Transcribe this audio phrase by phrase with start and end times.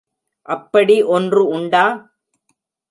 [0.45, 1.85] அப்படி ஒன்று உண்டா?